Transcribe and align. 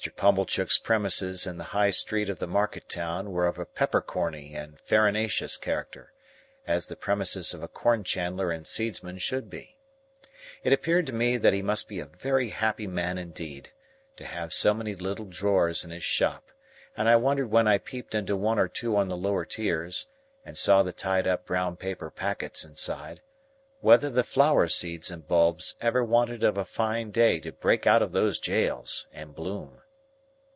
Mr. 0.03 0.15
Pumblechook's 0.15 0.79
premises 0.79 1.45
in 1.45 1.57
the 1.59 1.63
High 1.77 1.91
Street 1.91 2.27
of 2.27 2.39
the 2.39 2.47
market 2.47 2.89
town, 2.89 3.29
were 3.29 3.45
of 3.45 3.59
a 3.59 3.67
peppercorny 3.67 4.55
and 4.55 4.79
farinaceous 4.79 5.57
character, 5.57 6.11
as 6.65 6.87
the 6.87 6.95
premises 6.95 7.53
of 7.53 7.61
a 7.61 7.67
cornchandler 7.67 8.49
and 8.51 8.65
seedsman 8.65 9.19
should 9.19 9.47
be. 9.47 9.77
It 10.63 10.73
appeared 10.73 11.05
to 11.05 11.13
me 11.13 11.37
that 11.37 11.53
he 11.53 11.61
must 11.61 11.87
be 11.87 11.99
a 11.99 12.07
very 12.07 12.49
happy 12.49 12.87
man 12.87 13.19
indeed, 13.19 13.69
to 14.15 14.25
have 14.25 14.53
so 14.55 14.73
many 14.73 14.95
little 14.95 15.25
drawers 15.25 15.85
in 15.85 15.91
his 15.91 16.03
shop; 16.03 16.45
and 16.97 17.07
I 17.07 17.15
wondered 17.15 17.51
when 17.51 17.67
I 17.67 17.77
peeped 17.77 18.15
into 18.15 18.35
one 18.35 18.57
or 18.57 18.67
two 18.67 18.97
on 18.97 19.07
the 19.07 19.15
lower 19.17 19.45
tiers, 19.45 20.07
and 20.43 20.57
saw 20.57 20.81
the 20.81 20.93
tied 20.93 21.27
up 21.27 21.45
brown 21.45 21.77
paper 21.77 22.09
packets 22.09 22.65
inside, 22.65 23.21
whether 23.81 24.09
the 24.09 24.23
flower 24.23 24.67
seeds 24.67 25.11
and 25.11 25.27
bulbs 25.27 25.75
ever 25.79 26.03
wanted 26.03 26.43
of 26.43 26.57
a 26.57 26.65
fine 26.65 27.11
day 27.11 27.39
to 27.41 27.51
break 27.51 27.85
out 27.85 28.01
of 28.01 28.13
those 28.13 28.39
jails, 28.39 29.05
and 29.13 29.35
bloom. 29.35 29.77